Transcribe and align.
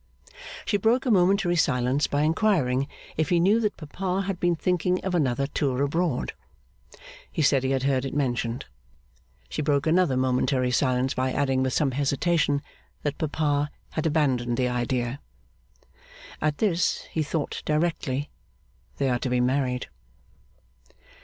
She 0.65 0.77
broke 0.77 1.05
a 1.05 1.11
momentary 1.11 1.55
silence 1.55 2.07
by 2.07 2.23
inquiring 2.23 2.87
if 3.17 3.29
he 3.29 3.39
knew 3.39 3.59
that 3.59 3.77
papa 3.77 4.23
had 4.23 4.39
been 4.39 4.55
thinking 4.55 4.99
of 5.05 5.13
another 5.13 5.45
tour 5.45 5.83
abroad? 5.83 6.33
He 7.31 7.43
said 7.43 7.61
he 7.63 7.69
had 7.69 7.83
heard 7.83 8.03
it 8.03 8.15
mentioned. 8.15 8.65
She 9.47 9.61
broke 9.61 9.85
another 9.85 10.17
momentary 10.17 10.71
silence 10.71 11.13
by 11.13 11.31
adding, 11.31 11.61
with 11.61 11.73
some 11.73 11.91
hesitation, 11.91 12.63
that 13.03 13.19
papa 13.19 13.69
had 13.91 14.07
abandoned 14.07 14.57
the 14.57 14.69
idea. 14.69 15.19
At 16.41 16.57
this, 16.57 17.03
he 17.11 17.21
thought 17.21 17.61
directly, 17.63 18.31
'they 18.97 19.07
are 19.07 19.19
to 19.19 19.29
be 19.29 19.39
married. 19.39 19.85